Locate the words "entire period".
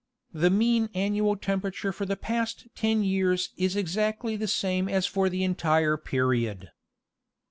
5.43-6.71